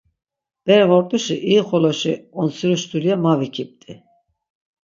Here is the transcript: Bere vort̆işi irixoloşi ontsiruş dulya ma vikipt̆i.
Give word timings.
Bere 0.65 0.85
vort̆işi 0.89 1.35
irixoloşi 1.51 2.13
ontsiruş 2.39 2.83
dulya 2.89 3.15
ma 3.23 3.33
vikipt̆i. 3.39 3.93